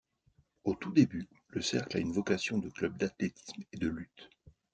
Au 0.63 0.73
tout 0.73 0.91
début, 0.91 1.29
le 1.49 1.61
cercle 1.61 1.97
à 1.97 1.99
une 1.99 2.11
vocation 2.11 2.57
de 2.57 2.69
club 2.71 2.97
d'Athlétisme 2.97 3.61
et 3.71 3.77
de 3.77 3.87
Lutte. 3.87 4.31